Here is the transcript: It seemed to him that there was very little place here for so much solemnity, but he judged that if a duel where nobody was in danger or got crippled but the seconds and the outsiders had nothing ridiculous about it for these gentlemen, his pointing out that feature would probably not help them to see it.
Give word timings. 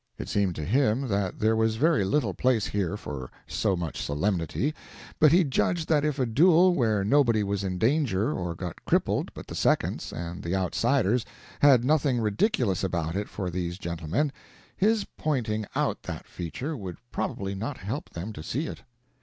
It 0.17 0.29
seemed 0.29 0.55
to 0.55 0.65
him 0.65 1.09
that 1.09 1.37
there 1.37 1.55
was 1.55 1.75
very 1.75 2.03
little 2.03 2.33
place 2.33 2.65
here 2.65 2.97
for 2.97 3.29
so 3.45 3.75
much 3.75 4.01
solemnity, 4.01 4.73
but 5.19 5.31
he 5.31 5.43
judged 5.43 5.87
that 5.89 6.03
if 6.03 6.17
a 6.17 6.25
duel 6.25 6.73
where 6.73 7.03
nobody 7.03 7.43
was 7.43 7.63
in 7.63 7.77
danger 7.77 8.33
or 8.33 8.55
got 8.55 8.83
crippled 8.83 9.31
but 9.35 9.45
the 9.45 9.53
seconds 9.53 10.11
and 10.11 10.41
the 10.41 10.55
outsiders 10.55 11.23
had 11.59 11.85
nothing 11.85 12.19
ridiculous 12.19 12.83
about 12.83 13.15
it 13.15 13.29
for 13.29 13.51
these 13.51 13.77
gentlemen, 13.77 14.31
his 14.75 15.05
pointing 15.17 15.67
out 15.75 16.01
that 16.01 16.25
feature 16.25 16.75
would 16.75 16.97
probably 17.11 17.53
not 17.53 17.77
help 17.77 18.09
them 18.09 18.33
to 18.33 18.41
see 18.41 18.65
it. 18.65 18.81